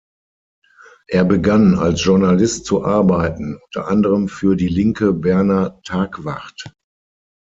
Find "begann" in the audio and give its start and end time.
1.23-1.77